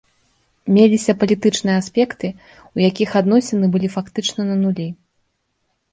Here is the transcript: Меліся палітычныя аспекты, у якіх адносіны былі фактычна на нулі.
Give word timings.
Меліся 0.77 1.13
палітычныя 1.23 1.75
аспекты, 1.81 2.27
у 2.79 2.83
якіх 2.89 3.09
адносіны 3.23 3.65
былі 3.77 3.87
фактычна 3.97 4.41
на 4.53 4.61
нулі. 4.67 4.87